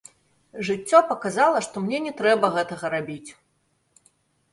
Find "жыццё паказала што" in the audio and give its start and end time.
0.69-1.83